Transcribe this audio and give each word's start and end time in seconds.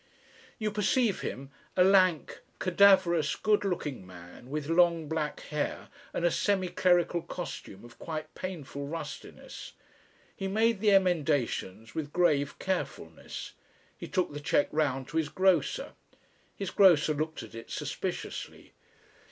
You 0.57 0.71
perceive 0.71 1.21
him, 1.21 1.51
a 1.77 1.83
lank, 1.83 2.39
cadaverous, 2.57 3.35
good 3.35 3.63
looking 3.63 4.03
man 4.03 4.49
with 4.49 4.67
long 4.67 5.07
black 5.07 5.41
hair 5.41 5.89
and 6.11 6.25
a 6.25 6.31
semi 6.31 6.69
clerical 6.69 7.21
costume 7.21 7.85
of 7.85 7.99
quite 7.99 8.33
painful 8.33 8.87
rustiness. 8.87 9.73
He 10.35 10.47
made 10.47 10.79
the 10.79 10.89
emendations 10.91 11.93
with 11.93 12.11
grave 12.13 12.57
carefulness. 12.57 13.51
He 13.95 14.07
took 14.07 14.33
the 14.33 14.39
cheque 14.39 14.69
round 14.71 15.07
to 15.09 15.17
his 15.17 15.29
grocer. 15.29 15.91
His 16.55 16.71
grocer 16.71 17.13
looked 17.13 17.43
at 17.43 17.53
it 17.53 17.69
suspiciously. 17.69 18.73